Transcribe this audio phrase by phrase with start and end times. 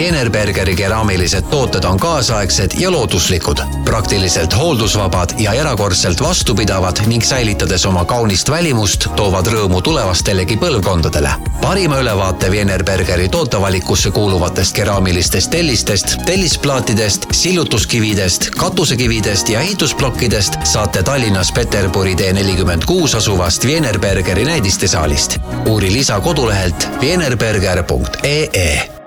[0.00, 8.04] Wienerbergeri keraamilised tooted on kaasaegsed ja looduslikud, praktiliselt hooldusvabad ja erakordselt vastupidavad ning säilitades oma
[8.04, 11.32] kaunist välimust, toovad rõõmu tulevastelegi põlvkondadele.
[11.60, 22.14] parima ülevaate Wienerbergeri tootevalikusse kuuluvatest keraamilistest tellistest, tellisplaatidest, sillutuskividest, katusekividest ja ehitusplokkidest saate Tallinnas Peterburi
[22.14, 25.38] tee nelikümmend kuus asuvast Wienerbergeri näidistesaalist.
[25.66, 28.99] uuri lisa kodulehelt wienerberger.ee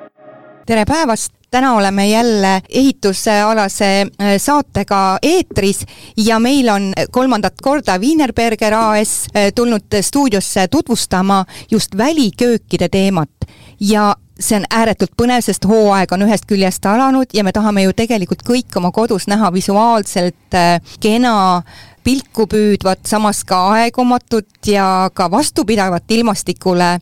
[0.66, 5.85] tere päevast, täna oleme jälle ehitusalase äh, saatega eetris
[6.17, 13.30] ja meil on kolmandat korda Wienerberger AS äh, tulnud stuudiosse tutvustama just väliköökide teemat.
[13.80, 17.93] Ja see on ääretult põnev, sest hooaeg on ühest küljest alanud ja me tahame ju
[17.93, 21.63] tegelikult kõik oma kodus näha visuaalselt äh, kena
[22.04, 26.98] pilku püüdvat, samas ka aegumatut ja ka vastupidavat ilmastikule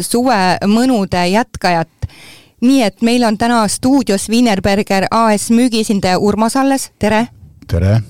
[0.00, 1.88] suve mõnude jätkajat
[2.60, 7.26] nii et meil on täna stuudios Wienerberger AS müügiesindaja Urmas Alles, tere!
[7.66, 8.00] tere!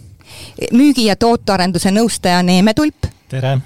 [0.72, 3.06] müügi- ja tootearenduse nõustaja Neeme Tulp.
[3.28, 3.58] tere!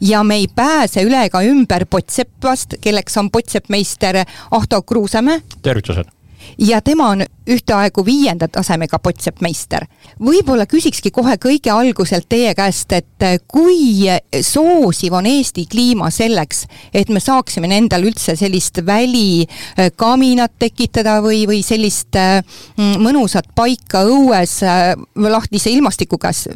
[0.00, 5.42] ja me ei pääse üle ega ümber Potseppast, kelleks on potseppmeister Ahto Kruusemäe.
[5.62, 6.19] tervitused!
[6.58, 9.86] Ja tema on ühtaegu viienda tasemega potseppmeister.
[10.20, 14.06] võib-olla küsikski kohe kõige alguselt teie käest, et kui
[14.42, 21.62] soosiv on Eesti kliima selleks, et me saaksime endal üldse sellist välikaminat tekitada või, või
[21.66, 26.46] sellist mm, mõnusat paika õues äh, lahtise ilmastiku käes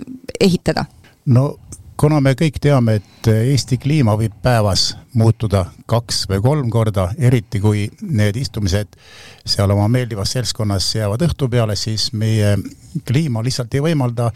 [0.41, 0.85] ehitada?
[1.27, 1.55] no
[2.01, 7.61] kuna me kõik teame, et Eesti kliima võib päevas muutuda kaks või kolm korda, eriti
[7.63, 8.97] kui need istumised
[9.47, 12.57] seal oma meeldivas seltskonnas jäävad õhtu peale, siis meie
[13.07, 14.31] kliima lihtsalt ei võimalda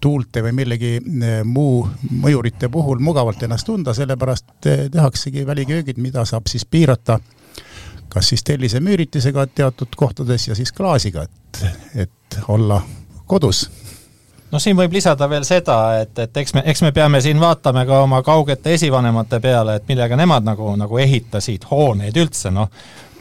[0.00, 1.86] tuulte või millegi eh, muu
[2.20, 7.18] mõjurite puhul mugavalt ennast tunda, sellepärast eh, tehaksegi väliköögid, mida saab siis piirata
[8.12, 11.64] kas siis tellise müüritisega teatud kohtades ja siis klaasiga, et,
[12.06, 12.78] et olla
[13.26, 13.66] kodus
[14.50, 17.84] no siin võib lisada veel seda, et, et eks me, eks me peame siin vaatama
[17.88, 22.70] ka oma kaugete esivanemate peale, et millega nemad nagu, nagu ehitasid hooneid üldse, noh.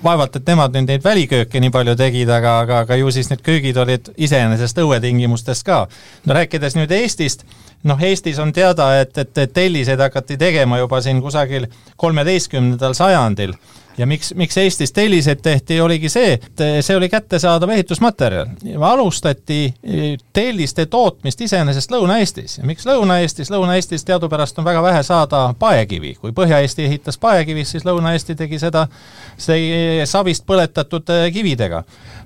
[0.03, 3.41] vaevalt, et nemad nüüd neid välikööke nii palju tegid, aga, aga, aga ju siis need
[3.45, 5.85] köögid olid iseenesest õuetingimustes ka.
[6.25, 7.45] no rääkides nüüd Eestist,
[7.83, 13.55] noh, Eestis on teada, et, et telliseid hakati tegema juba siin kusagil kolmeteistkümnendal sajandil
[13.97, 18.47] ja miks, miks Eestis telliseid tehti, oligi see, et see oli kättesaadav ehitusmaterjal.
[18.81, 22.59] alustati e, telliste tootmist iseenesest Lõuna-Eestis.
[22.63, 28.35] Miks Lõuna-Eestis, Lõuna-Eestis teadupärast on väga vähe saada paekivi, kui Põhja-Eesti ehitas paekivist, siis Lõuna-Eesti
[28.35, 28.87] tegi seda
[29.37, 31.83] see savist põletatud kividega.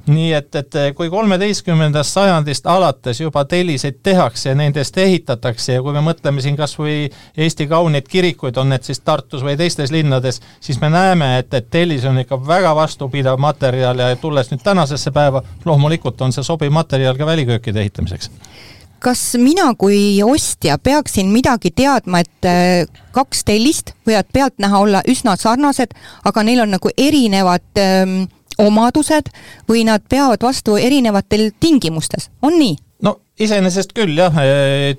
[0.09, 5.93] Nii et, et kui kolmeteistkümnendast sajandist alates juba telliseid tehakse ja nendest ehitatakse ja kui
[5.93, 10.41] me mõtleme siin kas või Eesti kauneid kirikuid, on need siis Tartus või teistes linnades,
[10.63, 15.11] siis me näeme, et, et tellis on ikka väga vastupidav materjal ja tulles nüüd tänasesse
[15.15, 18.31] päeva, loomulikult on see sobiv materjal ka väliköökide ehitamiseks
[18.99, 25.37] kas mina kui ostja peaksin midagi teadma, et äh, kaks tellist võivad pealtnäha olla üsna
[25.39, 28.25] sarnased, aga neil on nagu erinevad ähm,
[28.59, 29.31] omadused
[29.69, 32.75] või nad peavad vastu erinevatel tingimustes, on nii?
[33.07, 34.35] no iseenesest küll jah,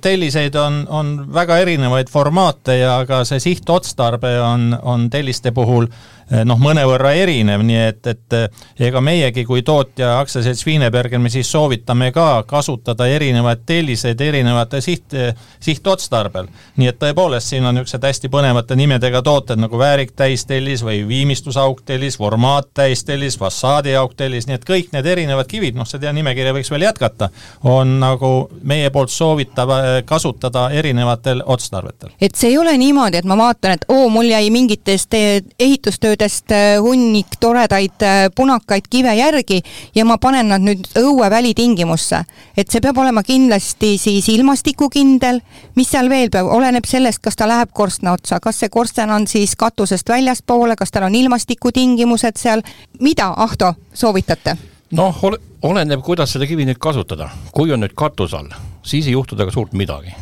[0.01, 5.91] telliseid on, on väga erinevaid formaate ja ka see sihtotstarbe on, on telliste puhul
[6.31, 11.31] Eh, noh, mõnevõrra erinev, nii et, et eh, ega meiegi kui tootja aktsiaselts Wienerberger, me
[11.33, 15.17] siis soovitame ka kasutada erinevaid telliseid erinevate siht,
[15.59, 16.47] sihtotstarbel.
[16.79, 22.21] nii et tõepoolest, siin on niisugused hästi põnevate nimedega tooted nagu väärik täistellis või viimistlusauktellis,
[22.23, 26.87] formaat täistellis, fassaadi auktellis, nii et kõik need erinevad kivid, noh, seda nimekirja võiks veel
[26.87, 27.33] jätkata,
[27.67, 28.30] on nagu
[28.63, 32.15] meie poolt soovitav eh, kasutada erinevatel otstarvetel.
[32.21, 35.15] et see ei ole niimoodi, et ma vaatan, et oo, mul jäi mingitest
[35.59, 39.63] ehitustööd põldudest äh, hunnik toredaid äh, punakaid kive järgi
[39.95, 42.25] ja ma panen nad nüüd õue välitingimusse.
[42.57, 45.41] et see peab olema kindlasti siis ilmastikukindel,
[45.77, 49.27] mis seal veel peab, oleneb sellest, kas ta läheb korstna otsa, kas see korsten on
[49.27, 52.63] siis katusest väljaspoole, kas tal on ilmastikutingimused seal,
[53.01, 54.70] mida, Ahto, soovitate?
[54.93, 55.23] Noh,
[55.63, 57.31] oleneb, kuidas seda kivi nüüd kasutada.
[57.53, 58.49] kui on nüüd katuse all,
[58.83, 60.15] siis ei juhtu temaga suurt midagi.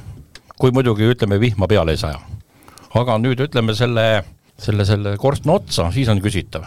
[0.58, 2.20] kui muidugi ütleme, vihma peale ei saja.
[2.94, 4.24] aga nüüd ütleme selle
[4.58, 6.66] selle, selle korstna otsa, siis on küsitav.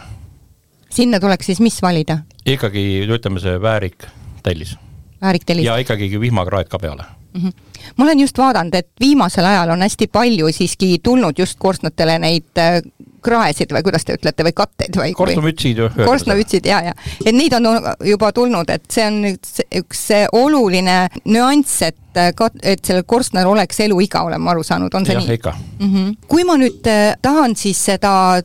[0.90, 2.18] sinna tuleks siis mis valida?
[2.46, 4.06] ikkagi ütleme, see väärik
[4.42, 4.76] tellis.
[5.22, 5.66] väärik tellis.
[5.66, 7.40] ja ikkagi vihmakraed ka peale mm.
[7.40, 7.52] -hmm.
[7.96, 12.58] ma olen just vaadanud, et viimasel ajal on hästi palju siiski tulnud just korstnatele neid
[12.58, 12.82] äh,
[13.22, 15.14] kraesid või kuidas te ütlete, või katteid või?
[15.16, 15.88] korstnamütsid ju.
[16.04, 17.68] korstnamütsid ja, ja, et neid on
[18.06, 23.80] juba tulnud, et see on üks, üks oluline nüanss, et kat-, et sellel korstnal oleks
[23.80, 25.38] eluiga, olen ma aru saanud, on see ja, nii?
[25.78, 25.92] mm.
[25.92, 26.16] -hmm.
[26.28, 28.42] kui ma nüüd äh, tahan siis seda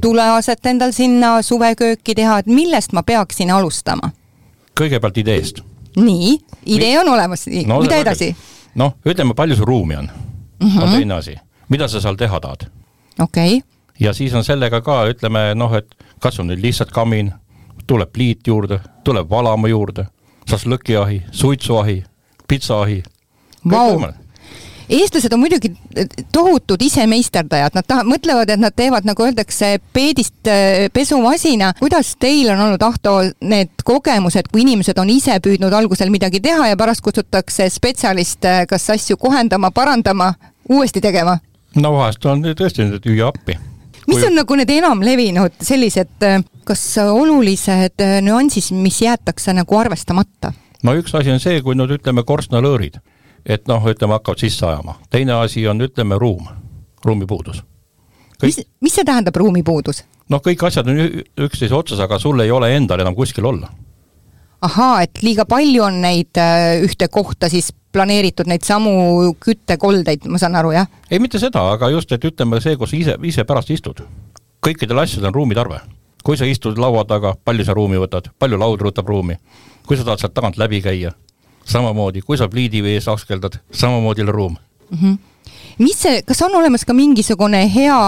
[0.00, 4.12] tuleaset endal sinna suvekööki teha, et millest ma peaksin alustama?
[4.78, 5.62] kõigepealt ideest.
[5.96, 8.34] nii, idee on olemas, no,, mida edasi?
[8.78, 10.10] noh, ütleme, palju sul ruumi on
[10.60, 10.82] mm, -hmm.
[10.82, 11.36] on teine asi.
[11.68, 12.68] mida sa seal teha tahad?
[13.18, 13.77] okei okay.
[14.00, 17.32] Ja siis on sellega ka, ütleme noh, et kas on nüüd lihtsalt kamin,
[17.86, 20.06] tuleb pliit juurde, tuleb valama juurde,
[20.50, 22.02] šašlõkiahi, suitsuahi,
[22.48, 23.02] pitsaahi.
[23.70, 24.00] Vau,
[24.88, 25.72] eestlased on muidugi
[26.32, 31.72] tohutud isemeisterdajad, nad taha-, mõtlevad, et nad teevad, nagu öeldakse, peedist äh, pesumasina.
[31.80, 36.70] kuidas teil on olnud, Ahto, need kogemused, kui inimesed on ise püüdnud algusel midagi teha
[36.70, 40.32] ja pärast kutsutakse spetsialist äh, kas asju kohendama, parandama,
[40.68, 41.38] uuesti tegema?
[41.76, 43.58] no vahest on tõesti nüüd hüüa appi.
[44.08, 50.52] Mis on nagu need enamlevinud sellised, äh, kas olulised nüansid, mis jäetakse nagu arvestamata?
[50.82, 53.00] no üks asi on see, kui nüüd ütleme korstnalõõrid
[53.48, 54.98] et noh, ütleme, hakkavad sisse ajama.
[55.10, 56.46] teine asi on, ütleme, ruum,
[57.04, 57.62] ruumipuudus.
[58.42, 60.04] mis, mis see tähendab, ruumipuudus?
[60.28, 61.00] noh, kõik asjad on
[61.48, 63.70] üksteise otsas, aga sul ei ole endal enam kuskil olla.
[64.60, 70.38] ahaa, et liiga palju on neid äh, ühte kohta siis planeeritud, neid samu küttekoldeid, ma
[70.38, 70.88] saan aru, jah?
[71.10, 74.02] ei, mitte seda, aga just, et ütleme see, kus ise, ise pärast istud.
[74.64, 75.80] kõikidel asjadel on ruumitarve.
[76.24, 79.38] kui sa istud laua taga, palju sa ruumi võtad, palju lauda võtab ruumi,
[79.86, 81.14] kui sa tahad sealt tagant läbi käia
[81.68, 84.56] samamoodi, kui sa pliidi vees askeldad, samamoodi ruum
[84.90, 84.98] mm.
[84.98, 85.18] -hmm
[85.78, 87.98] mis see, kas on olemas ka mingisugune hea,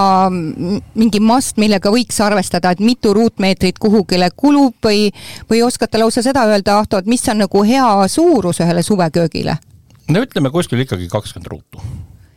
[0.94, 5.12] mingi mast, millega võiks arvestada, et mitu ruutmeetrit kuhugile kulub või,
[5.50, 9.56] või oskate lausa seda öelda, Ahto, et mis on nagu hea suurus ühele suveköögile?
[10.10, 11.82] No ütleme kuskil ikkagi kakskümmend ruutu.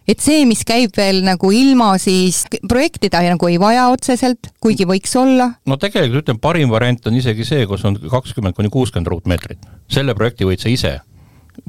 [0.07, 5.15] et see, mis käib veel nagu ilma siis, projektida nagu ei vaja otseselt, kuigi võiks
[5.19, 5.53] olla?
[5.65, 9.65] no tegelikult ütleme, parim variant on isegi see, kus on kakskümmend kuni kuuskümmend ruutmeetrit.
[9.91, 10.99] selle projekti võid sa ise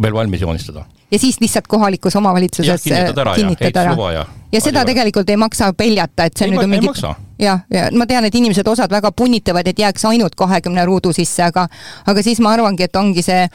[0.02, 0.84] veel valmis joonistada.
[1.10, 4.10] ja siis lihtsalt kohalikus omavalitsuses kinnitad ära, kinnitad ära.
[4.12, 4.88] ja, ja seda ära.
[4.92, 6.92] tegelikult ei maksa peljata, et see ei, nüüd on mingi
[7.38, 11.42] jah, ja ma tean, et inimesed osad väga punnitavad, et jääks ainult kahekümne ruudu sisse,
[11.42, 11.68] aga
[12.06, 13.48] aga siis ma arvangi, et ongi see,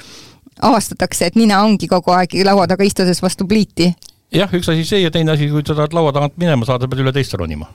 [0.61, 3.94] avastatakse, et nina ongi kogu aeg laua taga istudes vastu pliiti.
[4.33, 7.06] jah, üks asi see ja teine asi, kui sa tahad laua tagant minema saada, pead
[7.06, 7.69] üle teist ronima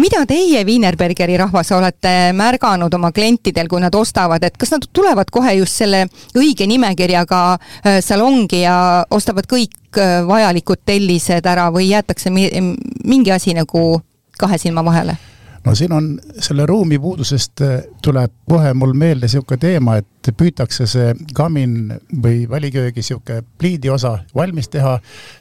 [0.00, 5.30] mida teie Wienerbergeri rahvas olete märganud oma klientidel, kui nad ostavad, et kas nad tulevad
[5.32, 6.06] kohe just selle
[6.38, 8.76] õige nimekirjaga äh, salongi ja
[9.10, 14.00] ostavad kõik äh, vajalikud tellised ära või jäetakse mingi asi nagu
[14.40, 15.18] kahe silma vahele?
[15.64, 16.08] No siin on
[16.38, 22.44] selle ruumi puudusest äh, tuleb kohe mul meelde niisugune teema, et püütakse see kamin või
[22.50, 24.98] väliköögi niisugune pliidiosa valmis teha,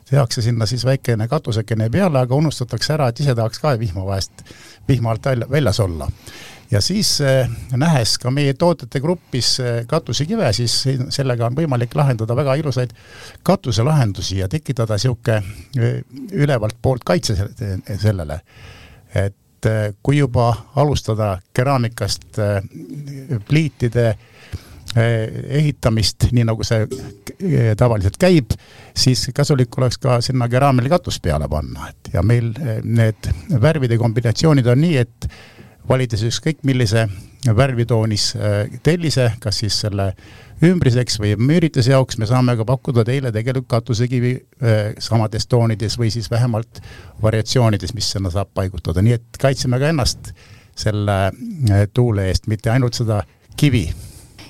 [0.09, 4.45] tehakse sinna siis väikene katusekene peale, aga unustatakse ära, et ise tahaks ka vihma vahest,
[4.87, 6.09] vihma alt välja, väljas olla
[6.71, 10.79] ja siis äh, nähes ka meie tootjate grupis äh, katusekive, siis
[11.13, 12.95] sellega on võimalik lahendada väga ilusaid
[13.43, 15.41] katuselahendusi ja tekitada niisugune
[16.31, 17.35] ülevalt poolt kaitse
[17.99, 18.41] sellele.
[19.15, 25.29] et et eh, kui juba alustada keraamikast eh, pliitide eh,
[25.59, 26.85] ehitamist, nii nagu see
[27.77, 28.53] tavaliselt käib,
[28.95, 32.51] siis kasulik oleks ka sinna keraamiline katus peale panna, et ja meil
[32.83, 33.29] need
[33.61, 35.27] värvide kombinatsioonid on nii, et
[35.89, 37.07] valides ükskõik millise
[37.43, 38.29] värvitoonis
[38.83, 40.13] tellise, kas siis selle
[40.63, 46.11] ümbriseks või müürituse jaoks me saame ka pakkuda teile tegelikult katusekivi äh, samades toonides või
[46.13, 46.81] siis vähemalt
[47.21, 50.33] variatsioonides, mis sinna saab paigutada, nii et kaitseme ka ennast
[50.79, 53.23] selle äh, tuule eest, mitte ainult seda
[53.59, 53.87] kivi.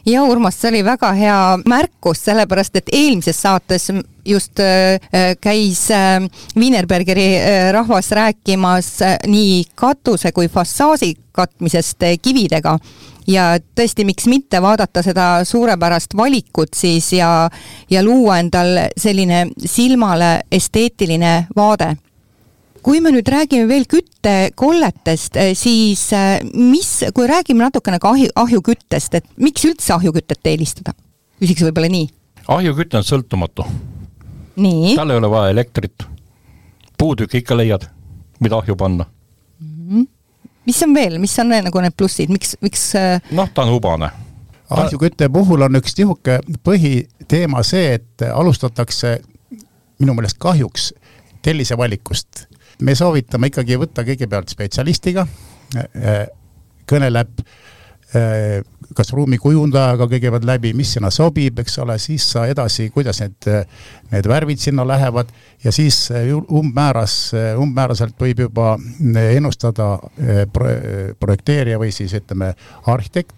[0.05, 3.89] Ja Urmas, see oli väga hea märkus, sellepärast et eelmises saates
[4.25, 4.99] just äh,
[5.41, 5.87] käis
[6.57, 7.27] Wienerbergeri
[7.71, 8.91] rahvas rääkimas
[9.27, 12.77] nii katuse kui fassaadi katmisest kividega
[13.27, 17.49] ja tõesti, miks mitte vaadata seda suurepärast valikut siis ja,
[17.89, 21.93] ja luua endal selline silmale esteetiline vaade
[22.83, 26.09] kui me nüüd räägime veel küttekolletest, siis
[26.51, 30.95] mis, kui räägime natukene ka ahju, ahjuküttest, et miks üldse ahjukütet eelistada?
[31.39, 32.07] küsiks võib-olla nii.
[32.47, 33.67] ahjuküte on sõltumatu.
[34.95, 36.03] Tal ei ole vaja elektrit.
[36.97, 37.87] puutükki ikka leiad,
[38.39, 39.05] mida ahju panna
[39.59, 39.89] mm.
[39.89, 40.07] -hmm
[40.65, 43.73] mis on veel, mis on veel nagu need plussid, miks, miks äh, noh, ta on
[43.73, 44.09] hubane.
[44.69, 49.19] ahjukütte puhul on üks niisugune põhiteema see, et alustatakse
[49.99, 50.93] minu meelest kahjuks
[51.41, 52.45] tellise valikust.
[52.81, 55.27] me soovitame ikkagi võtta kõigepealt spetsialistiga,
[55.75, 56.27] äh,
[56.87, 57.43] kõneleb
[58.13, 58.61] Äh,
[58.95, 63.49] kas ruumikujundajaga kõigepealt läbi, mis sinna sobib, eks ole, siis sa edasi, kuidas need,
[64.11, 65.31] need värvid sinna lähevad
[65.63, 68.75] ja siis äh, umbmääras, äh, umbmääraselt võib juba
[69.23, 69.95] ennustada
[70.53, 70.75] pro,
[71.19, 72.53] projekteerija või siis ütleme,
[72.91, 73.35] arhitekt,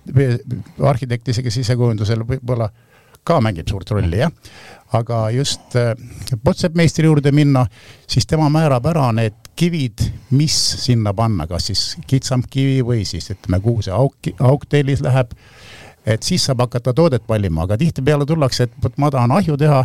[0.84, 2.70] arhitekt isegi sisekujundusel võib-olla
[3.26, 4.32] ka mängib suurt rolli, jah.
[4.94, 5.74] aga just
[6.44, 7.66] potseppmeistri juurde minna,
[8.08, 13.30] siis tema määrab ära need kivid, mis sinna panna, kas siis kitsam kivi või siis
[13.34, 15.32] ütleme, kuhu see auk, auk tellis läheb.
[16.06, 19.80] et siis saab hakata toodet valima, aga tihtipeale tullakse, et vot ma tahan ahju teha,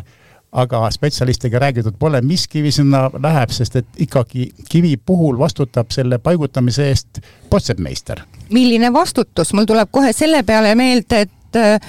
[0.53, 6.19] aga spetsialistidega räägitud pole, mis kivi sinna läheb, sest et ikkagi kivi puhul vastutab selle
[6.19, 8.21] paigutamise eest pottsepmeister.
[8.51, 11.81] milline vastutus, mul tuleb kohe selle peale meelde, et et äh,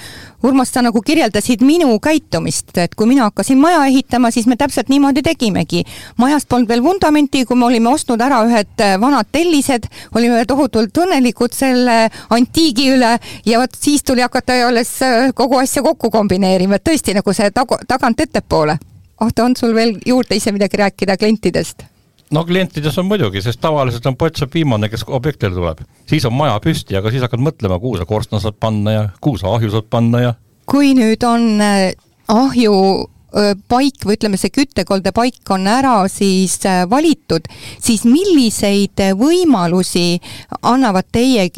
[0.42, 4.88] Urmas, sa nagu kirjeldasid minu käitumist, et kui mina hakkasin maja ehitama, siis me täpselt
[4.90, 5.84] niimoodi tegimegi.
[6.18, 10.98] majast polnud veel vundamenti, kui me olime ostnud ära ühed äh, vanad tellised, olime tohutult
[10.98, 16.76] õnnelikud selle antiigi üle ja vot siis tuli hakata alles äh, kogu asja kokku kombineerima,
[16.76, 18.78] et tõesti nagu see tagu, tagant ettepoole.
[19.22, 21.91] Ahto, on sul veel juurde ise midagi rääkida klientidest?
[22.32, 25.84] No klientides on muidugi, sest tavaliselt on pott saab viimane, kes objektile tuleb.
[26.08, 29.40] siis on maja püsti, aga siis hakkad mõtlema, kuhu sa korstna saad panna ja kuhu
[29.40, 30.34] sa ahju saad panna ja.
[30.66, 31.92] kui nüüd on äh,
[32.28, 32.74] ahju
[33.04, 37.48] äh, paik või ütleme, see küttekolde paik on ära siis äh, valitud,
[37.78, 40.22] siis milliseid võimalusi
[40.62, 41.50] annavad teie,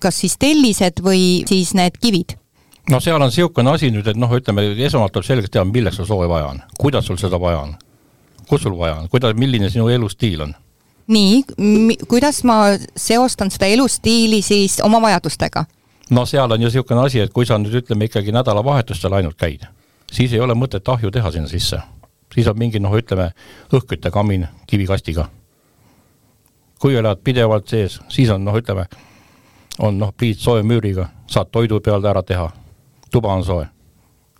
[0.00, 2.36] kas siis tellised või siis need kivid?
[2.90, 6.08] no seal on niisugune asi nüüd, et noh, ütleme esmalt tuleb selgeks teha, milleks sul
[6.08, 7.76] sooja vaja on, kuidas sul seda vaja on
[8.48, 10.54] kus sul vaja on, kuidas, milline sinu elustiil on?
[11.08, 11.42] nii,
[12.08, 12.60] kuidas ma
[12.96, 15.64] seostan seda elustiili siis oma vajadustega?
[16.10, 19.64] no seal on ju niisugune asi, et kui sa nüüd ütleme ikkagi nädalavahetustel ainult käid,
[20.12, 21.80] siis ei ole mõtet ahju teha sinna sisse.
[22.34, 23.32] siis on mingi noh, ütleme
[23.72, 25.28] õhkküttekamin kivikastiga.
[26.78, 28.86] kui elad pidevalt sees, siis on noh, ütleme,
[29.78, 32.50] on noh, pliit sooja müüriga, saad toidu peale ära teha,
[33.10, 33.66] tuba on soe.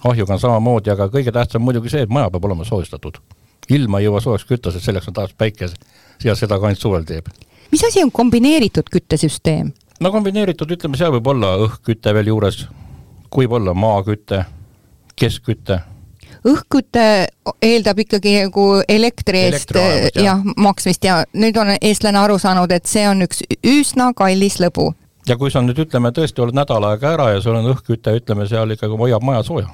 [0.05, 3.19] ahjuga on samamoodi, aga kõige tähtsam muidugi see, et maja peab olema soojustatud
[3.75, 5.69] ilma ei jõua soojaks kütta, sest selleks on taas päike
[6.25, 7.29] ja seda ka ainult suvel teeb.
[7.73, 9.73] mis asi on kombineeritud küttesüsteem?
[10.01, 12.65] no kombineeritud, ütleme, seal võib olla õhkküte veel juures,
[13.35, 14.45] võib olla maaküte,
[15.17, 15.83] keskküte
[16.47, 17.05] õhkküte
[17.63, 22.87] eeldab ikkagi nagu elektri eest jah ja, maksmist ja nüüd on eestlane aru saanud, et
[22.87, 24.93] see on üks üsna kallis lõbu.
[25.27, 28.47] ja kui sa nüüd ütleme, tõesti oled nädal aega ära ja sul on õhkküte, ütleme
[28.49, 29.69] seal ikkagi hoiab maja sooja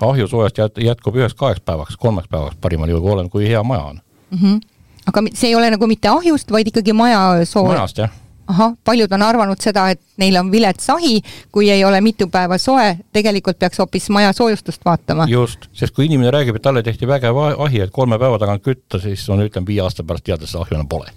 [0.00, 4.38] ahjusoojast jät-, jätkub üheks-kaheks päevaks, kolmeks päevaks parimal juhul, oleneb kui hea maja on mm.
[4.38, 4.60] -hmm.
[5.06, 7.68] aga see ei ole nagu mitte ahjust, vaid ikkagi maja sooj?
[7.68, 8.10] majast, jah.
[8.46, 11.22] ahah, paljud on arvanud seda, et neil on vilets ahi,
[11.52, 15.26] kui ei ole mitu päeva soe, tegelikult peaks hoopis maja soojustust vaatama.
[15.28, 19.00] just, sest kui inimene räägib, et talle tehti vägev ahi, et kolme päeva tagant kütta,
[19.00, 21.10] siis on, ütleme, viie aasta pärast teada, seda ahju enam pole.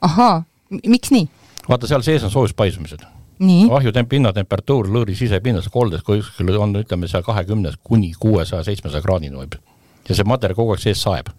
[0.00, 0.42] ahaa,
[0.86, 1.28] miks nii?
[1.68, 3.04] vaata, seal sees on soojuspaisumised
[3.76, 9.36] ahju temp-, hinnatemperatuur lõõri sisepinnas koldes kuskil on, ütleme seal kahekümnes kuni kuuesaja, seitsmesaja kraadini
[9.36, 9.56] võib.
[10.08, 11.30] ja see materjal kogu aeg sees saeb.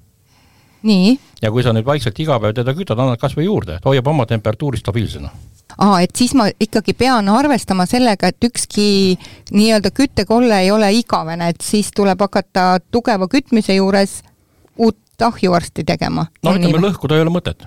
[0.83, 1.17] nii.
[1.41, 4.07] ja kui sa nüüd vaikselt iga päev teda kütad, annad kas või juurde, et hoiab
[4.07, 5.31] oma temperatuuri stabiilsena.
[5.77, 8.87] aa, et siis ma ikkagi pean arvestama sellega, et ükski
[9.51, 14.21] nii-öelda küttekolle ei ole igavene, et siis tuleb hakata tugeva kütmise juures
[14.77, 16.27] uut ahju varsti tegema.
[16.43, 17.65] no ütleme, lõhkuda ei ole mõtet.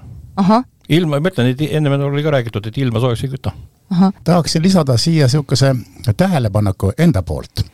[0.88, 3.52] ilma, ma ütlen, et ennem oli ka räägitud, et ilma soojaks ei küta
[4.25, 5.75] tahaksin lisada siia niisuguse
[6.16, 7.64] tähelepaneku enda poolt.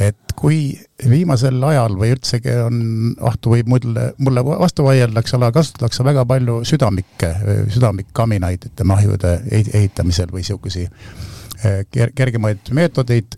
[0.00, 0.72] et kui
[1.08, 2.76] viimasel ajal või üldsegi on,
[3.20, 7.34] Ahto võib mulle, mulle vastu vaielda, eks ole, kasutatakse väga palju südamikke,
[7.74, 13.36] südamikkaminaid, ütleme ahjude ehitamisel või niisugusi eh, ker-, kergemaid meetodeid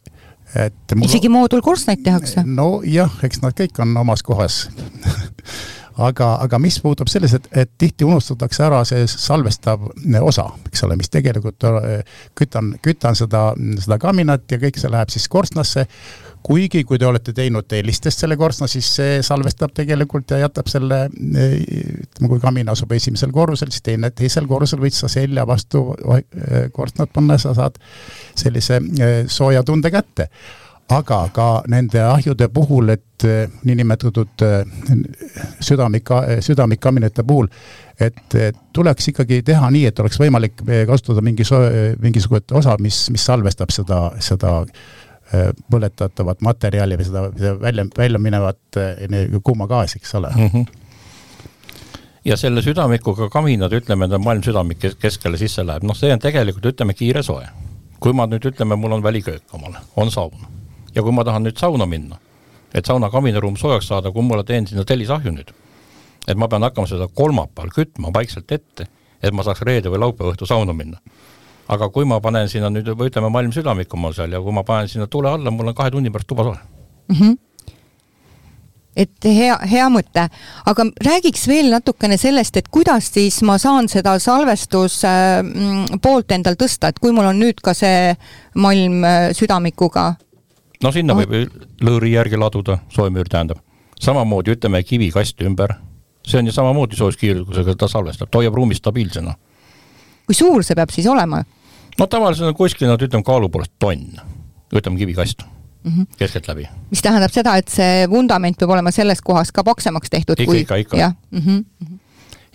[0.54, 1.08] et mul...
[1.08, 2.44] isegi moodulkorstnaid tehakse?
[2.46, 4.68] nojah, eks nad kõik on omas kohas
[6.02, 9.88] aga, aga mis puutub selles, et, et tihti unustatakse ära see salvestav
[10.22, 13.50] osa, eks ole, mis tegelikult äh, kütan, kütan seda,
[13.82, 15.86] seda kaminat ja kõik see läheb siis korstnasse,
[16.44, 21.06] kuigi kui te olete teinud tellistest selle korstna, siis see salvestab tegelikult ja jätab selle,
[21.08, 25.86] ütleme, kui kamin asub esimesel korrusel, siis teine, teisel korrusel võid sa selja vastu
[26.76, 27.80] korstnat panna, sa saad
[28.36, 28.82] sellise
[29.32, 30.28] sooja tunde kätte
[30.92, 34.66] aga ka nende ahjude puhul, et eh, niinimetatud eh,
[35.60, 36.10] südamik,
[36.44, 37.48] südamikkaminate puhul,
[38.00, 38.36] et
[38.74, 41.46] tuleks ikkagi teha nii, et oleks võimalik eh, kasutada mingi
[42.02, 44.60] mingisugust osa, mis, mis salvestab seda, seda
[45.72, 48.76] põletatavat materjali või seda, seda välja, välja minevat
[49.42, 50.50] kuuma gaasi, eks ole mm.
[50.52, 50.80] -hmm
[52.24, 56.64] ja selle südamikuga kaminad, ütleme, ta maailm südamik keskele sisse läheb, noh, see on tegelikult,
[56.72, 57.44] ütleme, kiire soe.
[58.00, 60.32] kui ma nüüd ütleme, mul on väliköök omal, on saun
[60.94, 62.18] ja kui ma tahan nüüd sauna minna,
[62.74, 65.54] et sauna kaminaruum soojaks saada, kui ma teen sinna tellisahju nüüd,
[66.28, 68.88] et ma pean hakkama seda kolmapäeval kütma vaikselt ette,
[69.22, 71.00] et ma saaks reede või laupäeva õhtu sauna minna.
[71.68, 74.62] aga kui ma panen sinna nüüd, ütleme, malm südamik on mul seal ja kui ma
[74.68, 76.58] panen sinna tule alla, mul on kahe tunni pärast tuba soe
[77.08, 77.16] mm.
[77.20, 77.36] -hmm
[78.96, 80.28] et hea, hea mõte,
[80.70, 86.54] aga räägiks veel natukene sellest, et kuidas siis ma saan seda salvestuse mm, poolt endal
[86.60, 88.14] tõsta, et kui mul on nüüd ka see
[88.54, 90.12] malm äh, südamikuga
[90.84, 91.32] no sinna võib
[91.84, 93.62] lõõri järgi laduda, soemüür tähendab.
[94.00, 95.76] samamoodi ütleme kivikast ümber,
[96.26, 99.34] see on ju samamoodi soojuskiirgusega, ta salvestab, ta hoiab ruumi stabiilsena.
[100.26, 101.42] kui suur see peab siis olema?
[101.98, 104.20] no tavaliselt on kuskil nad ütleme kaalu poolest tonn,
[104.74, 105.44] ütleme kivikast
[105.84, 106.06] mm -hmm.
[106.18, 106.68] keskeltläbi.
[106.90, 110.40] mis tähendab seda, et see vundament peab olema selles kohas ka paksemaks tehtud?
[110.40, 110.96] ikka kui..., ikka, ikka.
[110.96, 111.98] jah mm -hmm.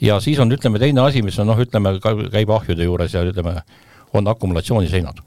[0.02, 2.00] ja siis on, ütleme, teine asi, mis on noh, ütleme,
[2.32, 3.62] käib ahjude juures ja ütleme,
[4.14, 5.18] on akumulatsiooniseinad.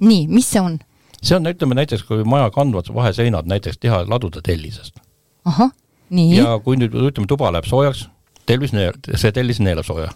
[0.00, 0.78] nii, mis see on?
[1.22, 5.00] See on, ütleme näiteks, kui maja kandvad vaheseinad näiteks teha, laduda tellisest.
[5.44, 5.72] ahah,
[6.10, 6.36] nii.
[6.36, 8.06] ja kui nüüd ütleme, tuba läheb soojaks,
[8.46, 8.74] tellis
[9.14, 10.12] see tellis neelab sooja.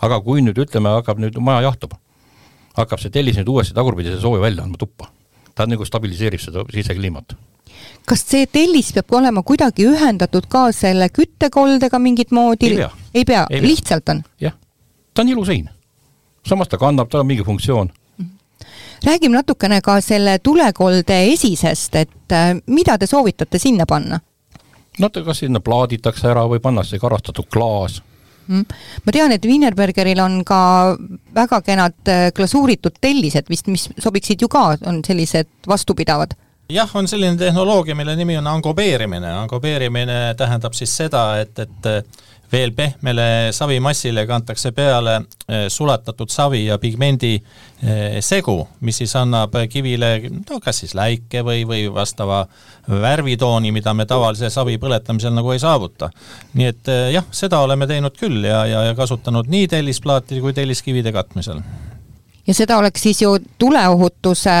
[0.00, 1.96] aga kui nüüd ütleme, hakkab nüüd maja jahtub,
[2.76, 5.10] hakkab see tellis nüüd uuesti tagurpidi sooja välja andma tuppa
[5.54, 7.36] ta nagu stabiliseerib seda sisekliimat.
[8.06, 12.72] kas see tellis peab olema kuidagi ühendatud ka selle küttekoldega mingit moodi?
[12.72, 12.90] ei pea.
[13.14, 14.22] ei pea, lihtsalt on?
[14.40, 14.54] jah,
[15.14, 15.68] ta on ilusein.
[16.46, 17.92] samas ta kannab, tal on mingi funktsioon
[19.04, 24.20] räägime natukene ka selle tulekolde esisest, et äh, mida te soovitate sinna panna?
[24.98, 28.02] no ta kas sinna plaaditakse ära või pannakse karastatud klaas
[28.46, 28.64] mm..
[29.06, 30.60] ma tean, et Wienerbergeril on ka
[31.34, 36.36] väga kenad äh, glasuuritud tellised vist, mis sobiksid ju ka, on sellised vastupidavad
[36.72, 39.32] jah, on selline tehnoloogia, mille nimi on angobeerimine.
[39.44, 41.90] angobeerimine tähendab siis seda, et, et
[42.52, 49.56] veel pehmele savimassile kantakse peale eh, sulatatud savi ja pigmendi eh, segu, mis siis annab
[49.72, 52.44] kivile no kas siis läike või, või vastava
[52.88, 56.10] värvitooni, mida me tavalise savi põletamisel nagu ei saavuta.
[56.54, 60.52] nii et eh, jah, seda oleme teinud küll ja, ja, ja kasutanud nii tellisplaatide kui
[60.52, 61.62] telliskivide katmisel
[62.46, 64.60] ja seda oleks siis ju tuleohutuse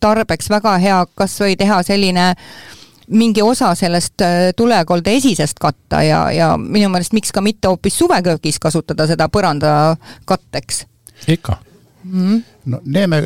[0.00, 2.46] tarbeks väga hea kas või teha selline äh,
[3.12, 7.98] mingi osa sellest äh, tulekolde esisest katta ja, ja minu meelest miks ka mitte hoopis
[7.98, 10.86] suveköögis kasutada seda põrandakatteks.
[11.28, 11.56] ikka
[12.04, 12.12] mm.
[12.12, 12.42] -hmm.
[12.64, 13.22] no Neeme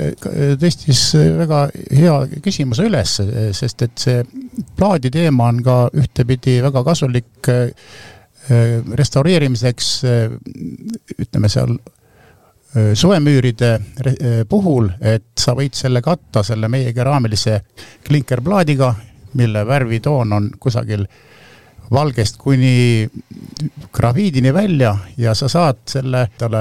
[0.61, 1.03] tõstis
[1.39, 3.19] väga hea küsimuse üles,
[3.53, 4.25] sest et see
[4.77, 7.71] plaadi teema on ka ühtepidi väga kasulik äh,
[8.95, 10.31] restaureerimiseks, äh,
[11.19, 11.79] ütleme seal
[12.95, 13.79] suvemüüride
[14.49, 17.61] puhul, et sa võid selle katta selle meie keraamilise
[18.05, 18.91] klinkerplaadiga
[19.37, 21.07] mille värvitoon on kusagil
[21.91, 23.09] valgest kuni
[23.93, 26.59] grafiidini välja ja sa saad selle talle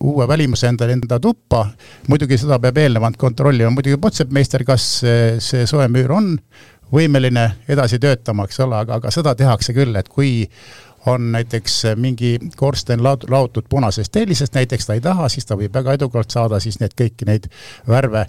[0.00, 1.66] uue välimuse endale enda tuppa.
[2.08, 6.36] muidugi seda peab eelnevalt kontrollima, muidugi potsepmeister, kas see, see soe müür on
[6.92, 10.46] võimeline edasi töötama, eks ole, aga, aga seda tehakse küll, et kui
[11.06, 15.74] on näiteks mingi korsten laot-, laotud punasest tellisest, näiteks ta ei taha, siis ta võib
[15.74, 17.48] väga edukalt saada siis need kõiki neid
[17.88, 18.26] värve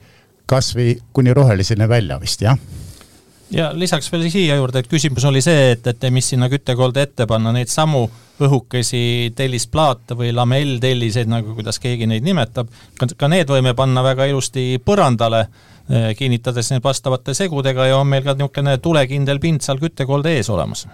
[0.50, 2.58] kas või kuni roheliseni välja vist, jah
[3.52, 7.28] ja lisaks veel siia juurde, et küsimus oli see, et, et mis sinna küttekolde ette
[7.30, 8.06] panna, neid samu
[8.44, 14.80] õhukesi tellisplaate või lamelltelliseid, nagu kuidas keegi neid nimetab, ka need võime panna väga ilusti
[14.84, 15.46] põrandale,
[15.90, 20.50] eh, kinnitades need vastavate segudega ja on meil ka niisugune tulekindel pind seal küttekolde ees
[20.50, 20.88] olemas.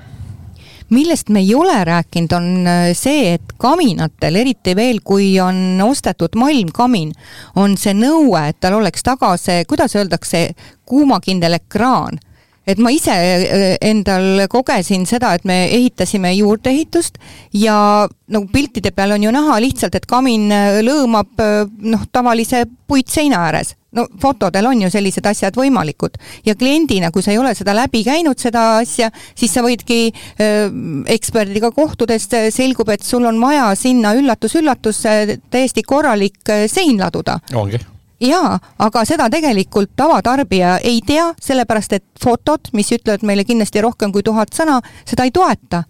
[0.90, 6.36] Millest me ei ole rääkinud, on eh, see, et kaminatel, eriti veel, kui on ostetud
[6.36, 7.14] malmkamin,
[7.62, 10.50] on see nõue, et tal oleks taga see, kuidas öeldakse,
[10.90, 12.20] kuumakindel ekraan
[12.70, 17.20] et ma ise äh, endal kogesin seda, et me ehitasime juurdeehitust
[17.58, 22.66] ja nagu piltide peal on ju näha lihtsalt, et kamin äh, lõõmab äh, noh, tavalise
[22.90, 23.76] puitseina ääres.
[23.96, 26.20] No fotodel on ju sellised asjad võimalikud.
[26.46, 30.68] Ja kliendina, kui sa ei ole seda läbi käinud, seda asja, siis sa võidki äh,
[31.10, 35.06] eksperdiga kohtudes, selgub, et sul on vaja sinna üllatus-üllatus
[35.50, 37.40] täiesti korralik sein laduda.
[37.58, 37.82] ongi
[38.22, 44.14] jaa, aga seda tegelikult tavatarbija ei tea, sellepärast et fotod, mis ütlevad meile kindlasti rohkem
[44.16, 45.84] kui tuhat sõna, seda ei toeta.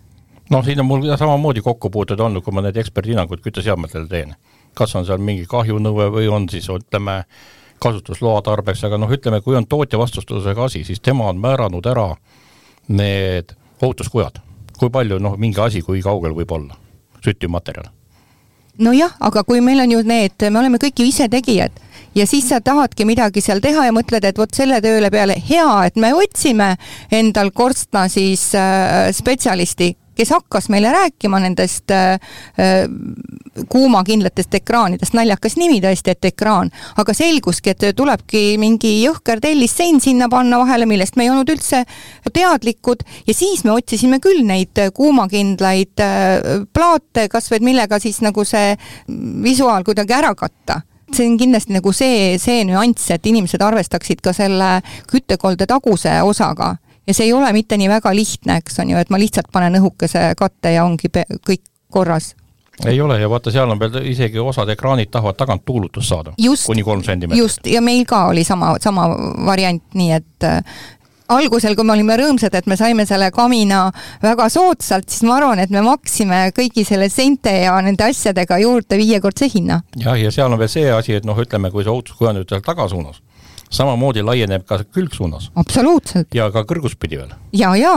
[0.50, 4.36] noh, siin on mul samamoodi kokkupuuted olnud, kui ma neid eksperthinnanguid kütteseadmetele teen.
[4.74, 7.24] kas on seal mingi kahjunõue või on siis ütleme,
[7.80, 12.16] kasutusloa tarbeks, aga noh, ütleme, kui on tootja vastustusega asi, siis tema on määranud ära
[12.88, 14.40] need ohutuskujad.
[14.80, 16.76] kui palju noh, mingi asi, kui kaugel võib olla,
[17.24, 17.90] süttivmaterjal
[18.80, 21.72] nojah, aga kui meil on ju need, me oleme kõik ju ise tegijad
[22.16, 25.72] ja siis sa tahadki midagi seal teha ja mõtled, et vot selle tööle peale hea,
[25.88, 26.76] et me otsime
[27.12, 32.20] endal korstna siis äh, spetsialisti, kes hakkas meile rääkima nendest äh,
[32.60, 32.90] äh,
[33.70, 40.28] kuumakindlatest ekraanidest, naljakas nimi tõesti, et ekraan, aga selguski, et tulebki mingi jõhker tellissein sinna
[40.32, 41.86] panna vahele, millest me ei olnud üldse
[42.34, 43.06] teadlikud.
[43.28, 48.76] Ja siis me otsisime küll neid kuumakindlaid äh, plaate, kas või millega siis nagu see
[49.44, 50.82] visuaal kuidagi ära katta
[51.16, 56.76] see on kindlasti nagu see, see nüanss, et inimesed arvestaksid ka selle küttekolde taguse osaga.
[57.08, 59.80] Ja see ei ole mitte nii väga lihtne, eks on ju, et ma lihtsalt panen
[59.80, 62.36] õhukese katte ja ongi kõik korras.
[62.88, 66.32] Ei ole ja vaata, seal on veel isegi osad ekraanid tahavad tagant tuulutust saada,
[66.66, 67.42] kuni kolm sentimeetrit.
[67.42, 69.10] just, ja meil ka oli sama, sama
[69.46, 70.48] variant, nii et
[71.30, 73.86] algusel, kui me olime rõõmsad, et me saime selle kamina
[74.24, 79.00] väga soodsalt, siis ma arvan, et me maksime kõigi selle seinte ja nende asjadega juurde
[79.00, 79.82] viiekordse hinna.
[80.00, 82.64] jah, ja seal on veel see asi, et noh, ütleme, kui see ohutus kujundab seal
[82.66, 83.22] tagasuunas,
[83.70, 85.52] samamoodi laieneb ka külgsuunas.
[85.56, 86.34] absoluutselt.
[86.36, 87.36] ja ka kõrguspidi veel.
[87.54, 87.96] ja, ja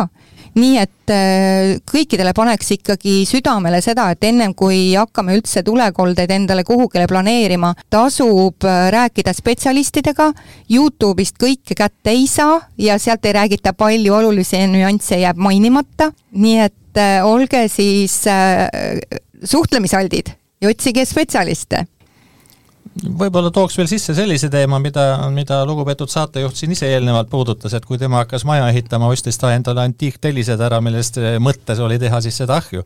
[0.59, 6.65] nii et äh, kõikidele paneks ikkagi südamele seda, et ennem kui hakkame üldse tulekoldeid endale
[6.69, 10.31] kuhugile planeerima, tasub äh, rääkida spetsialistidega,
[10.73, 16.59] Youtube'ist kõike kätte ei saa ja sealt ei räägita palju, olulisi nüansse jääb mainimata, nii
[16.67, 18.21] et äh, olge siis
[19.43, 21.87] suhtlemisaldid ja otsige spetsialiste
[23.01, 27.87] võib-olla tooks veel sisse sellise teema, mida, mida lugupeetud saatejuht siin ise eelnevalt puudutas, et
[27.89, 32.37] kui tema hakkas maja ehitama, ostis ta endale antiiktellised ära, millest mõttes oli teha siis
[32.43, 32.85] seda ahju.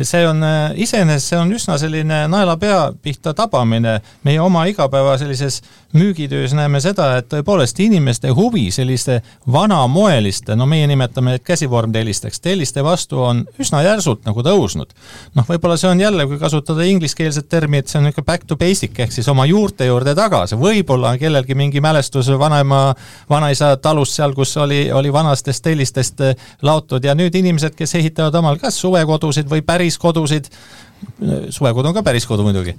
[0.00, 0.40] see on,
[0.80, 5.60] iseenesest see on üsna selline naelapea pihta tabamine, meie oma igapäeva sellises
[5.92, 9.20] müügitöös näeme seda, et tõepoolest inimeste huvi selliste
[9.52, 14.94] vanamoeliste, no meie nimetame neid käsivormtellisteks, telliste vastu on üsna järsult nagu tõusnud.
[15.34, 18.98] noh, võib-olla see on jälle, kui kasutada ingliskeelset terminit, see on niisugune back to basic
[18.98, 22.94] ehk siis oma juurte juurde tagasi, võib-olla on kellelgi mingi mälestus vanaema,
[23.30, 26.22] vanaisa talust seal, kus oli, oli vanastest tellistest
[26.62, 30.50] laotud ja nüüd inimesed, kes ehitavad omal kas suvekodusid või päris kodusid,
[31.50, 32.74] suvekodu on ka päris kodu muidugi,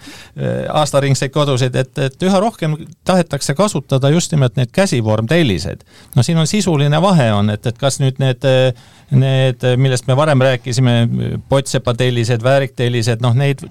[0.70, 2.76] aastaringseid kodusid, et, et üha rohkem
[3.08, 5.84] tahetakse kasutada just nimelt neid käsivormtelliseid.
[6.16, 8.46] no siin on sisuline vahe on, et, et kas nüüd need,
[9.12, 10.96] need, millest me varem rääkisime,
[11.50, 13.66] pottsepatellised, vääriktellised, noh neid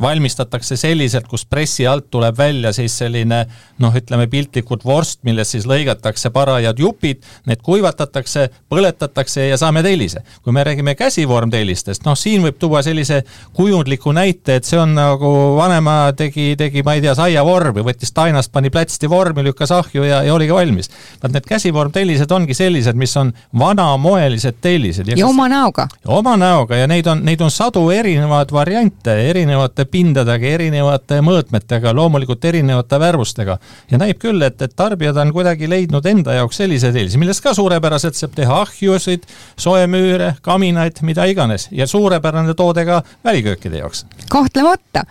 [0.00, 3.44] valmistatakse selliselt, kus pressi alt tuleb välja siis selline
[3.82, 10.22] noh, ütleme piltlikult vorst, millest siis lõigatakse parajad jupid, need kuivatatakse, põletatakse ja saame tellise.
[10.42, 13.22] kui me räägime käsivormtellistest, noh siin võib tuua sellise
[13.56, 18.52] kujundliku näite, et see on nagu vanema tegi, tegi, ma ei tea, saiavormi, võttis tainast,
[18.52, 20.90] pani plätsti vormi, lükkas ahju ja, ja oligi valmis.
[21.22, 25.08] vaat need käsivormtellised ongi sellised, mis on vanamoelised tellised.
[25.08, 25.24] ja, kas...
[25.30, 25.88] oma näoga.
[26.06, 32.44] oma näoga ja neid on, neid on sadu erinevaid variante erinevate pindadega, erinevate mõõtmetega, loomulikult
[32.44, 33.58] erinevate värvustega.
[33.90, 37.54] ja näib küll, et, et tarbijad on kuidagi leidnud enda jaoks selliseid eeliseid, millest ka
[37.54, 39.26] suurepäraselt saab teha ahjusid,
[39.58, 44.06] soemüüre, kaminaid, mida iganes ja suurepärane toode ka väliköökide jaoks.
[44.28, 45.04] kahtlemata.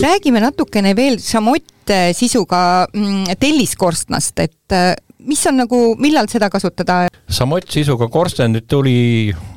[0.00, 4.94] räägime natukene veel šamott sisuga mm, telliskorstnast, et äh,
[5.26, 7.06] mis on nagu, millal seda kasutada?
[7.28, 8.96] samott sisuga korsten, nüüd tuli,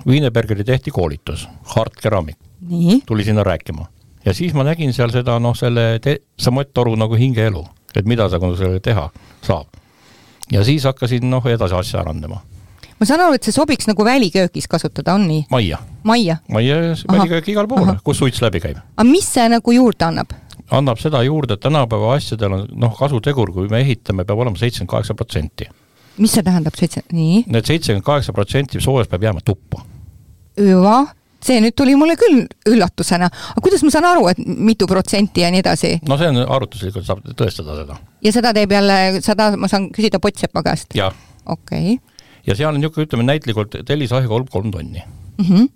[0.07, 2.37] Wienerbergeri tehti koolitus, Hard Ceramic.
[3.05, 3.85] tuli sinna rääkima
[4.25, 5.99] ja siis ma nägin seal seda noh, selle
[6.41, 7.63] samotoru nagu hingeelu,
[7.95, 9.09] et mida sa sellega teha
[9.45, 9.67] saab.
[10.51, 12.41] ja siis hakkasin noh, edasi asja arendama.
[12.99, 15.45] ma saan aru, et see sobiks nagu väliköögis kasutada, on nii?
[15.49, 15.79] majja.
[16.03, 16.37] majja?
[16.49, 18.81] majja ja väliköök igal pool, kus suits läbi käib.
[18.97, 20.33] aga mis see nagu juurde annab?
[20.71, 24.93] annab seda juurde, et tänapäeva asjadel on noh, kasutegur, kui me ehitame, peab olema seitsekümmend
[24.95, 25.69] kaheksa protsenti.
[26.17, 27.43] mis see tähendab, seitse, nii?
[27.45, 29.85] Need seitsekümmend kaheksa protsenti soojust peab jääma tuppa.
[30.57, 31.03] hüva
[31.45, 35.51] see nüüd tuli mulle küll üllatusena, aga kuidas ma saan aru, et mitu protsenti ja
[35.53, 35.93] nii edasi?
[36.09, 37.99] no see on arvutuslikult, saab tõestada seda.
[38.25, 40.95] ja seda teeb jälle, seda ma saan küsida Potsepa käest?
[40.97, 41.15] jah.
[41.45, 42.27] okei okay.
[42.47, 45.45] ja seal on niisugune, ütleme näitlikult tellisahi kolm, kolm tonni mm.
[45.45, 45.69] -hmm.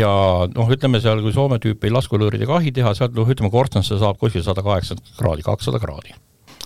[0.00, 0.10] ja
[0.54, 4.44] noh, ütleme seal, kui Soome tüüpi laskulõõridega ahi teha, sealt noh, ütleme korstnasse saab kuskil
[4.46, 6.16] sada kaheksakümmend kraadi, kakssada kraadi.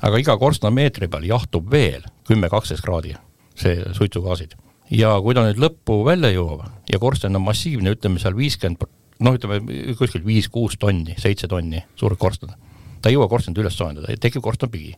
[0.03, 3.17] aga iga korstnameetri peal jahtub veel kümme, kaksteist kraadi
[3.55, 4.55] see suitsugaasid
[4.91, 8.85] ja kui ta nüüd lõppu välja jõuab ja korsten on massiivne, ütleme seal viiskümmend,
[9.25, 9.61] noh, ütleme
[9.99, 12.55] kuskil viis-kuus tonni, seitse tonni, suur korsten.
[13.03, 14.95] ta ei jõua korstent üles soojendada, tekib korstenpigi,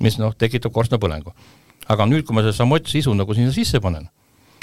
[0.00, 1.34] mis noh, tekitab korstnapõlengu.
[1.88, 4.08] aga nüüd, kui ma selle samott sisu nagu sinna sisse panen,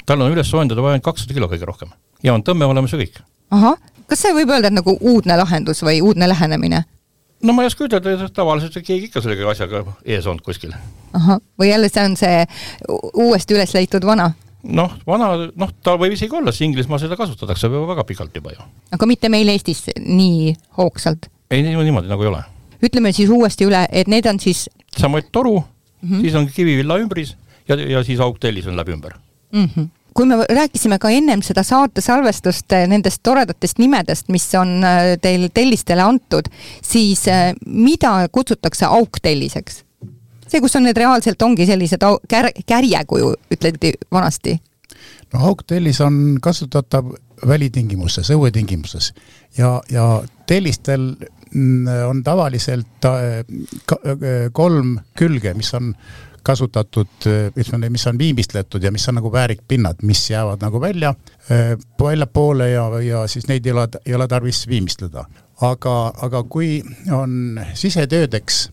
[0.06, 2.98] tal on üles soojendada vaja ainult kakssada kilo kõige rohkem ja on tõmme olemas ja
[2.98, 3.20] kõik.
[3.50, 6.84] ahah, kas see võib öelda, et nagu uudne lahendus või uudne lähenemine?
[7.42, 10.74] no ma ei oska ütelda, tavaliselt keegi ikka selle asjaga ees olnud kuskil.
[11.12, 12.46] ahah, või jälle see on see
[13.14, 14.32] uuesti üles leitud vana?
[14.62, 18.66] Noh, vana, noh, ta võib isegi olla, sest Inglismaal seda kasutatakse väga pikalt juba ju.
[18.94, 21.30] aga mitte meil Eestis nii hoogsalt?
[21.50, 22.42] ei, niimoodi nagu ei ole.
[22.82, 26.20] ütleme siis uuesti üle, et need on siis samuti toru mm, -hmm.
[26.20, 27.36] siis on kivivilla ümbris
[27.68, 29.18] ja, ja siis auktellis on läbi ümber
[29.52, 29.68] mm.
[29.76, 34.84] -hmm kui me rääkisime ka ennem seda saate salvestust eh, nendest toredatest nimedest, mis on
[34.84, 36.50] eh, teil tellistele antud,
[36.84, 39.84] siis eh, mida kutsutakse auktelliseks?
[40.52, 44.58] See, kus on need reaalselt ongi sellised kär-, kärjekuju, ütleti vanasti?
[45.32, 47.14] no auktellis on kasutatav
[47.48, 49.12] välitingimustes, õuetingimustes
[49.58, 51.14] ja, ja tellistel
[51.54, 55.94] mm, on tavaliselt äh, äh, kolm külge, mis on
[56.42, 57.22] kasutatud,
[57.54, 61.14] ütleme, mis on viimistletud ja mis on nagu väärikpinnad, mis jäävad nagu välja,
[61.50, 65.24] äh, väljapoole ja, ja siis neid ei ole, ei ole tarvis viimistleda.
[65.62, 66.82] aga, aga kui
[67.14, 68.70] on sisetöödeks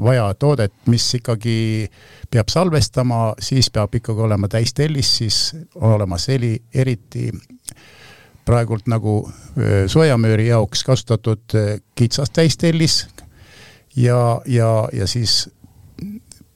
[0.00, 1.86] vaja toodet, mis ikkagi
[2.30, 5.40] peab salvestama, siis peab ikkagi olema täistellis, siis
[5.74, 7.28] on olemas heli, eriti
[8.46, 9.22] praegult nagu
[9.86, 11.54] soojamööri jaoks kasutatud
[11.94, 13.04] kitsas täistellis
[13.96, 15.44] ja, ja, ja siis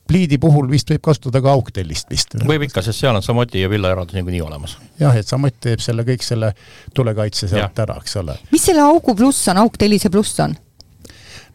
[0.09, 2.37] pliidi puhul vist võib kasutada ka augtellist vist.
[2.45, 4.77] võib ikka, sest seal on samuti ja villaeraldus niikuinii olemas.
[5.01, 6.53] jah, et samuti teeb selle kõik selle
[6.95, 8.37] tulekaitse sealt ära, eks ole.
[8.53, 10.57] mis selle augu pluss on, augtellise pluss on?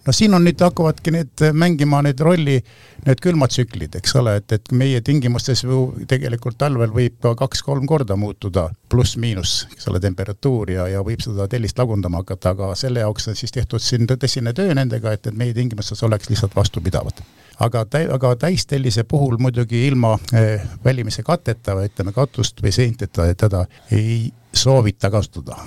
[0.10, 2.58] No siin on nüüd hakkavadki need mängima need rolli,
[3.06, 8.18] need külmatsüklid, eks ole, et, et meie tingimustes ju tegelikult talvel võib ka kaks-kolm korda
[8.18, 13.30] muutuda pluss-miinus, eks ole, temperatuur ja, ja võib seda tellist lagundama hakata, aga selle jaoks
[13.30, 17.22] on siis tehtud siin tõsine töö nendega, et, et meie tingimustes oleks lihtsalt vastupidavad
[17.60, 23.28] aga tä-, aga täistellise puhul muidugi ilma eh, välimise katteta või ütleme, katust või seinteta
[23.36, 25.60] teda ei soovita kasutada.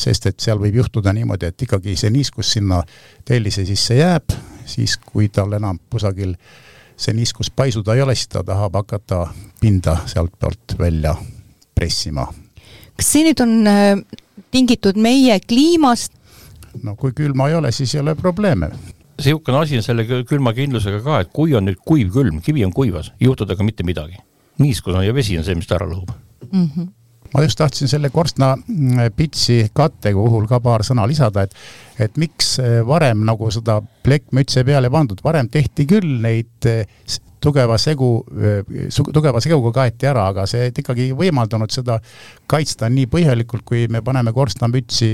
[0.00, 2.82] Sest et seal võib juhtuda niimoodi, et ikkagi see niiskus sinna
[3.24, 4.34] tellise sisse jääb,
[4.66, 6.34] siis kui tal enam kusagil
[6.96, 9.26] see niiskus paisuda ei ole, siis ta tahab hakata
[9.60, 11.14] pinda sealtpoolt välja
[11.74, 12.26] pressima.
[12.96, 16.12] kas see nüüd on äh, tingitud meie kliimast?
[16.82, 18.70] no kui külma ei ole, siis ei ole probleeme
[19.16, 23.12] niisugune asi on selle külmakindlusega ka, et kui on nüüd kuiv külm, kivi on kuivas,
[23.16, 24.20] ei juhtu temaga mitte midagi.
[24.58, 26.12] niiskus on ja vesi on see, mis ta ära lõhub
[26.52, 26.70] mm.
[26.76, 26.92] -hmm
[27.34, 31.54] ma just tahtsin selle korstna mm, pitsi katte puhul ka paar sõna lisada, et,
[32.06, 36.84] et miks eh, varem nagu seda plekkmütse peale pandud, varem tehti küll neid eh,
[37.42, 38.10] tugeva segu,
[38.40, 41.98] eh, tugeva seguga kaeti ära, aga see ikkagi ei võimaldanud seda
[42.50, 45.12] kaitsta nii põhjalikult, kui me paneme korstnamütsi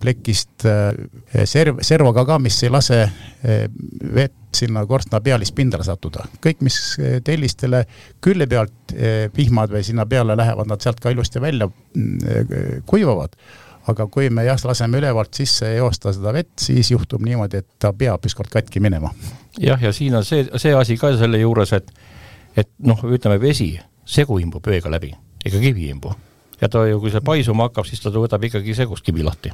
[0.00, 3.66] plekist äh, serv, servaga ka, mis ei lase äh,
[4.14, 6.26] vett sinna korstna pealispindale sattuda.
[6.44, 7.84] kõik, mis äh, tellistele
[8.24, 8.96] külje pealt
[9.36, 11.68] vihmad või sinna peale lähevad, nad sealt ka ilusti välja
[12.86, 13.36] kuivavad.
[13.86, 17.92] aga kui me jah, laseme ülevalt sisse joosta seda vett, siis juhtub niimoodi, et ta
[17.92, 19.10] peab ükskord katki minema.
[19.58, 21.92] jah, ja siin on see, see asi ka selle juures, et,
[22.56, 26.14] et noh, ütleme vesi, segu imbub veega läbi, ega kivi ei imbu.
[26.60, 29.52] ja ta ju, kui see paisuma hakkab, siis ta võtab ikkagi segust kivi lahti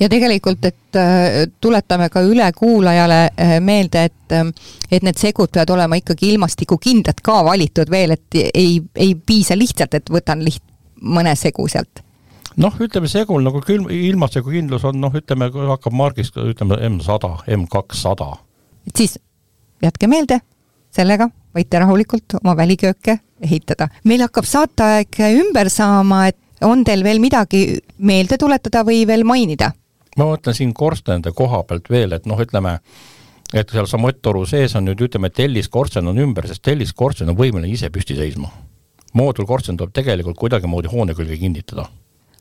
[0.00, 4.48] ja tegelikult, et äh, tuletame ka üle kuulajale äh, meelde, et äh,
[4.90, 9.94] et need segud peavad olema ikkagi ilmastikukindlad ka valitud veel, et ei, ei piisa lihtsalt,
[9.94, 10.64] et võtan liht-,
[11.00, 12.02] mõne segu sealt
[12.56, 17.36] noh, ütleme segul nagu külm, ilmastikukindlus on noh, ütleme, kui hakkab margist, ütleme M sada,
[17.56, 18.34] M kakssada.
[18.86, 19.18] et siis
[19.82, 20.40] jätke meelde,
[20.94, 23.88] sellega võite rahulikult oma välikööke ehitada.
[24.04, 29.72] meil hakkab saateaeg ümber saama, et on teil veel midagi meelde tuletada või veel mainida?
[30.16, 32.78] Ma mõtlen siin korstenide koha pealt veel, et noh, ütleme,
[33.54, 37.90] et seal samutoru sees on nüüd ütleme, telliskorsten on ümber, sest telliskorsten on võimeline ise
[37.90, 38.50] püsti seisma.
[39.16, 41.86] moodulkorsten tuleb tegelikult kuidagimoodi hoone külge kinnitada.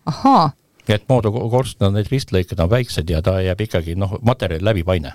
[0.06, 0.52] ahaa.
[0.88, 5.14] et moodulkorsten need ristlõiked on väiksed ja ta jääb ikkagi noh, materjali läbipaine.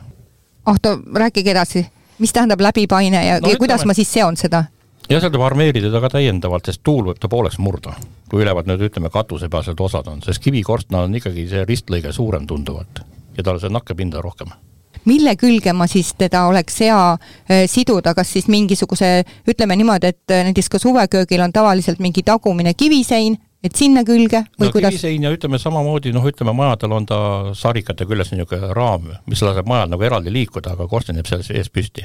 [0.66, 0.76] ah,
[1.14, 1.86] rääkige edasi,
[2.18, 4.64] mis tähendab läbipaine ja, no, ja kuidas ütleme, ma siis seon seda?
[5.10, 7.96] Ja seal tuleb armeerida ta ka täiendavalt, sest tuul võib ta pooleks murda,
[8.30, 13.02] kui ülevalt nüüd ütleme, katusepealsed osad on, sest kivikorstna on ikkagi see ristlõige suurem tunduvalt
[13.36, 14.52] ja tal see nakkepinda rohkem.
[15.08, 20.34] Mille külge ma siis teda oleks hea äh, siduda, kas siis mingisuguse, ütleme niimoodi, et
[20.34, 24.92] äh, näiteks ka suveköögil on tavaliselt mingi tagumine kivisein, et sinna külge või no, kuidas?
[24.92, 27.20] kivisein ja ütleme samamoodi, noh, ütleme majadel on ta
[27.56, 31.72] sarikate küljes niisugune raam, mis laseb majal nagu eraldi liikuda, aga korsten jääb seal sees
[31.72, 32.04] püsti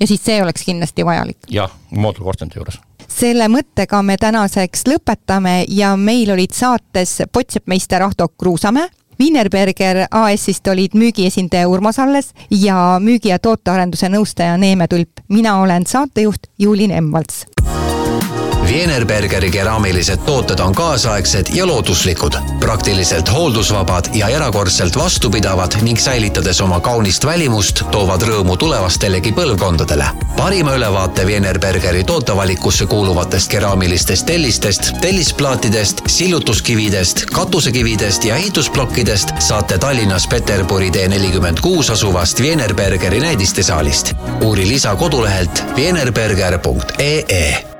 [0.00, 1.38] ja siis see oleks kindlasti vajalik.
[1.50, 2.80] jah, moodulkorstende juures.
[3.08, 8.88] selle mõttega me tänaseks lõpetame ja meil olid saates potseppmeister Ahto Kruusamäe,
[9.20, 15.10] Wienerberger AS-ist olid müügiesindaja Urmas Alles ja müügi- ja tootearenduse nõustaja Neeme Tulp.
[15.28, 17.46] mina olen saatejuht Juulin Emvalts
[18.68, 26.80] Wienerbergeri keraamilised tooted on kaasaegsed ja looduslikud, praktiliselt hooldusvabad ja erakordselt vastupidavad ning säilitades oma
[26.80, 30.04] kaunist välimust, toovad rõõmu tulevastelegi põlvkondadele.
[30.36, 40.90] parima ülevaate Wienerbergeri tootevalikusse kuuluvatest keraamilistest tellistest, tellisplaatidest, sillutuskividest, katusekividest ja ehitusplokkidest saate Tallinnas Peterburi
[40.90, 44.12] tee nelikümmend kuus asuvast Wienerbergeri näidistesaalist.
[44.42, 47.77] uuri lisa kodulehelt wienerberger.ee